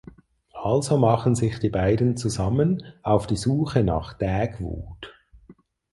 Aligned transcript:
Also 0.55 0.97
machen 0.97 1.35
sich 1.35 1.59
die 1.59 1.69
beiden 1.69 2.17
zusammen 2.17 2.81
auf 3.03 3.27
die 3.27 3.35
Suche 3.35 3.83
nach 3.83 4.13
Dagwood. 4.13 5.13